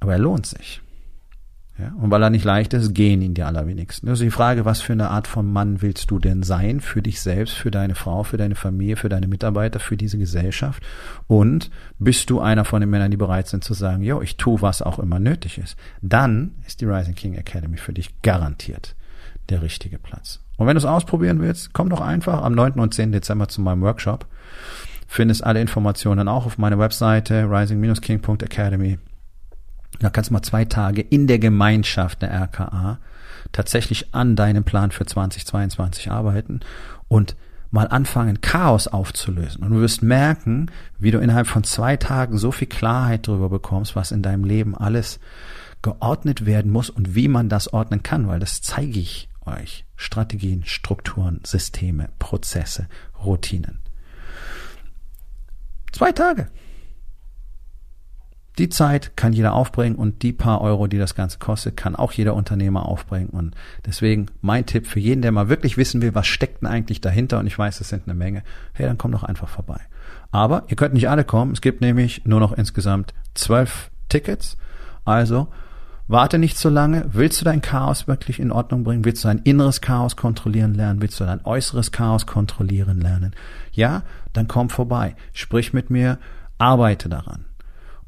Aber 0.00 0.12
er 0.12 0.18
lohnt 0.18 0.46
sich. 0.46 0.80
Ja, 1.78 1.92
und 1.96 2.10
weil 2.10 2.22
er 2.24 2.30
nicht 2.30 2.44
leicht 2.44 2.74
ist, 2.74 2.92
gehen 2.92 3.22
ihn 3.22 3.34
die 3.34 3.44
allerwenigsten. 3.44 4.08
Also 4.08 4.24
die 4.24 4.32
Frage, 4.32 4.64
was 4.64 4.80
für 4.80 4.94
eine 4.94 5.10
Art 5.10 5.28
von 5.28 5.52
Mann 5.52 5.80
willst 5.80 6.10
du 6.10 6.18
denn 6.18 6.42
sein 6.42 6.80
für 6.80 7.02
dich 7.02 7.20
selbst, 7.20 7.54
für 7.54 7.70
deine 7.70 7.94
Frau, 7.94 8.24
für 8.24 8.36
deine 8.36 8.56
Familie, 8.56 8.96
für 8.96 9.08
deine 9.08 9.28
Mitarbeiter, 9.28 9.78
für 9.78 9.96
diese 9.96 10.18
Gesellschaft? 10.18 10.82
Und 11.28 11.70
bist 12.00 12.30
du 12.30 12.40
einer 12.40 12.64
von 12.64 12.80
den 12.80 12.90
Männern, 12.90 13.12
die 13.12 13.16
bereit 13.16 13.46
sind 13.46 13.62
zu 13.62 13.74
sagen, 13.74 14.02
jo, 14.02 14.20
ich 14.20 14.36
tue, 14.36 14.60
was 14.60 14.82
auch 14.82 14.98
immer 14.98 15.20
nötig 15.20 15.58
ist? 15.58 15.76
Dann 16.02 16.56
ist 16.66 16.80
die 16.80 16.86
Rising 16.86 17.14
King 17.14 17.34
Academy 17.34 17.76
für 17.76 17.92
dich 17.92 18.22
garantiert 18.22 18.96
der 19.48 19.62
richtige 19.62 19.98
Platz. 19.98 20.40
Und 20.56 20.66
wenn 20.66 20.74
du 20.74 20.78
es 20.78 20.84
ausprobieren 20.84 21.40
willst, 21.40 21.72
komm 21.72 21.90
doch 21.90 22.00
einfach 22.00 22.42
am 22.42 22.54
9. 22.54 22.72
und 22.80 22.92
10. 22.92 23.12
Dezember 23.12 23.46
zu 23.46 23.60
meinem 23.60 23.82
Workshop. 23.82 24.26
Findest 25.06 25.44
alle 25.44 25.60
Informationen 25.60 26.26
auch 26.26 26.44
auf 26.44 26.58
meiner 26.58 26.78
Webseite 26.78 27.44
rising-king.academy. 27.48 28.98
Da 29.98 30.10
kannst 30.10 30.30
du 30.30 30.34
mal 30.34 30.42
zwei 30.42 30.64
Tage 30.64 31.02
in 31.02 31.26
der 31.26 31.38
Gemeinschaft 31.38 32.22
der 32.22 32.32
RKA 32.32 32.98
tatsächlich 33.52 34.14
an 34.14 34.36
deinem 34.36 34.64
Plan 34.64 34.90
für 34.90 35.06
2022 35.06 36.10
arbeiten 36.10 36.60
und 37.08 37.36
mal 37.70 37.88
anfangen, 37.88 38.40
Chaos 38.40 38.88
aufzulösen. 38.88 39.62
Und 39.62 39.70
du 39.70 39.80
wirst 39.80 40.02
merken, 40.02 40.70
wie 40.98 41.10
du 41.10 41.18
innerhalb 41.18 41.46
von 41.46 41.64
zwei 41.64 41.96
Tagen 41.96 42.38
so 42.38 42.50
viel 42.50 42.68
Klarheit 42.68 43.28
darüber 43.28 43.48
bekommst, 43.48 43.96
was 43.96 44.10
in 44.12 44.22
deinem 44.22 44.44
Leben 44.44 44.76
alles 44.76 45.20
geordnet 45.82 46.46
werden 46.46 46.72
muss 46.72 46.90
und 46.90 47.14
wie 47.14 47.28
man 47.28 47.48
das 47.48 47.72
ordnen 47.72 48.02
kann, 48.02 48.26
weil 48.26 48.40
das 48.40 48.62
zeige 48.62 48.98
ich 48.98 49.28
euch. 49.44 49.84
Strategien, 49.96 50.64
Strukturen, 50.64 51.40
Systeme, 51.44 52.08
Prozesse, 52.18 52.88
Routinen. 53.24 53.78
Zwei 55.92 56.12
Tage. 56.12 56.48
Die 58.58 58.68
Zeit 58.68 59.16
kann 59.16 59.32
jeder 59.32 59.54
aufbringen 59.54 59.94
und 59.94 60.22
die 60.22 60.32
paar 60.32 60.60
Euro, 60.60 60.88
die 60.88 60.98
das 60.98 61.14
Ganze 61.14 61.38
kostet, 61.38 61.76
kann 61.76 61.94
auch 61.94 62.12
jeder 62.12 62.34
Unternehmer 62.34 62.86
aufbringen. 62.86 63.30
Und 63.30 63.54
deswegen 63.86 64.26
mein 64.40 64.66
Tipp 64.66 64.86
für 64.86 64.98
jeden, 64.98 65.22
der 65.22 65.30
mal 65.30 65.48
wirklich 65.48 65.76
wissen 65.76 66.02
will, 66.02 66.14
was 66.14 66.26
steckt 66.26 66.62
denn 66.62 66.68
eigentlich 66.68 67.00
dahinter, 67.00 67.38
und 67.38 67.46
ich 67.46 67.56
weiß, 67.56 67.80
es 67.80 67.88
sind 67.88 68.02
eine 68.06 68.14
Menge, 68.14 68.42
hey, 68.72 68.86
dann 68.86 68.98
komm 68.98 69.12
doch 69.12 69.22
einfach 69.22 69.48
vorbei. 69.48 69.80
Aber 70.32 70.64
ihr 70.66 70.76
könnt 70.76 70.94
nicht 70.94 71.08
alle 71.08 71.24
kommen. 71.24 71.52
Es 71.52 71.60
gibt 71.60 71.80
nämlich 71.80 72.24
nur 72.24 72.40
noch 72.40 72.52
insgesamt 72.52 73.14
zwölf 73.34 73.90
Tickets. 74.08 74.56
Also 75.04 75.48
Warte 76.10 76.38
nicht 76.38 76.56
so 76.56 76.70
lange. 76.70 77.04
Willst 77.12 77.38
du 77.38 77.44
dein 77.44 77.60
Chaos 77.60 78.08
wirklich 78.08 78.40
in 78.40 78.50
Ordnung 78.50 78.82
bringen? 78.82 79.04
Willst 79.04 79.22
du 79.22 79.28
dein 79.28 79.40
inneres 79.40 79.82
Chaos 79.82 80.16
kontrollieren 80.16 80.72
lernen? 80.72 81.02
Willst 81.02 81.20
du 81.20 81.24
dein 81.24 81.44
äußeres 81.44 81.92
Chaos 81.92 82.24
kontrollieren 82.24 82.98
lernen? 82.98 83.34
Ja, 83.72 84.04
dann 84.32 84.48
komm 84.48 84.70
vorbei. 84.70 85.16
Sprich 85.34 85.74
mit 85.74 85.90
mir. 85.90 86.18
Arbeite 86.56 87.10
daran. 87.10 87.44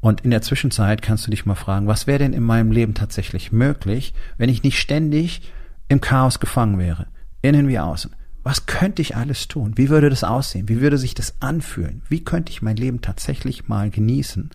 Und 0.01 0.21
in 0.21 0.31
der 0.31 0.41
Zwischenzeit 0.41 1.01
kannst 1.01 1.25
du 1.25 1.31
dich 1.31 1.45
mal 1.45 1.55
fragen, 1.55 1.87
was 1.87 2.07
wäre 2.07 2.19
denn 2.19 2.33
in 2.33 2.43
meinem 2.43 2.71
Leben 2.71 2.93
tatsächlich 2.93 3.51
möglich, 3.51 4.13
wenn 4.37 4.49
ich 4.49 4.63
nicht 4.63 4.79
ständig 4.79 5.41
im 5.87 6.01
Chaos 6.01 6.39
gefangen 6.39 6.77
wäre? 6.79 7.07
Innen 7.41 7.67
wie 7.67 7.79
außen. 7.79 8.15
Was 8.43 8.65
könnte 8.65 9.01
ich 9.03 9.15
alles 9.15 9.47
tun? 9.47 9.73
Wie 9.77 9.89
würde 9.89 10.09
das 10.09 10.23
aussehen? 10.23 10.67
Wie 10.67 10.81
würde 10.81 10.97
sich 10.97 11.13
das 11.13 11.35
anfühlen? 11.39 12.01
Wie 12.09 12.23
könnte 12.23 12.51
ich 12.51 12.63
mein 12.63 12.75
Leben 12.75 13.01
tatsächlich 13.01 13.67
mal 13.67 13.91
genießen? 13.91 14.49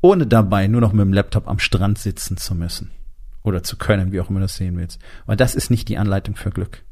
ohne 0.00 0.26
dabei 0.26 0.66
nur 0.66 0.80
noch 0.80 0.92
mit 0.92 1.02
dem 1.02 1.12
Laptop 1.12 1.48
am 1.48 1.58
Strand 1.58 1.98
sitzen 1.98 2.36
zu 2.36 2.54
müssen 2.54 2.90
oder 3.42 3.62
zu 3.62 3.76
können, 3.76 4.12
wie 4.12 4.20
auch 4.20 4.30
immer 4.30 4.40
du 4.40 4.44
das 4.44 4.56
sehen 4.56 4.76
willst. 4.76 5.00
Weil 5.26 5.36
das 5.36 5.54
ist 5.54 5.70
nicht 5.70 5.88
die 5.88 5.98
Anleitung 5.98 6.36
für 6.36 6.50
Glück, 6.50 6.82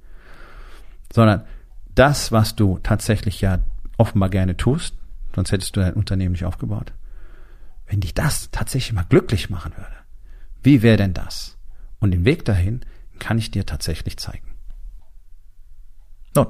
sondern 1.13 1.45
das, 1.95 2.33
was 2.33 2.55
du 2.55 2.79
tatsächlich 2.83 3.41
ja 3.41 3.59
offenbar 3.97 4.29
gerne 4.29 4.57
tust, 4.57 4.95
sonst 5.35 5.53
hättest 5.53 5.77
du 5.77 5.81
dein 5.81 5.95
Unternehmen 5.95 6.33
nicht 6.33 6.45
aufgebaut. 6.45 6.93
Wenn 7.89 8.01
dich 8.01 8.15
das 8.15 8.51
tatsächlich 8.51 8.93
mal 8.93 9.07
glücklich 9.09 9.51
machen 9.51 9.73
würde, 9.77 9.97
wie 10.63 10.83
wäre 10.83 10.99
denn 10.99 11.15
das? 11.15 11.57
Und 11.99 12.11
den 12.11 12.25
Weg 12.25 12.45
dahin 12.45 12.85
kann 13.19 13.39
ich 13.39 13.51
dir 13.51 13.67
tatsächlich 13.67 14.19
zeigen. 14.19 14.47
Nun, 16.35 16.47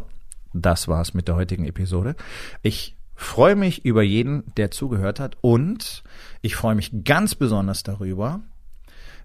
das 0.53 0.89
war's 0.89 1.15
mit 1.15 1.29
der 1.29 1.37
heutigen 1.37 1.65
Episode. 1.65 2.17
Ich 2.63 2.97
freue 3.15 3.57
mich 3.57 3.85
über 3.85 4.03
jeden, 4.03 4.53
der 4.57 4.71
zugehört 4.71 5.21
hat 5.21 5.37
und 5.41 6.03
ich 6.43 6.57
freue 6.57 6.75
mich 6.75 7.05
ganz 7.05 7.35
besonders 7.35 7.83
darüber, 7.83 8.41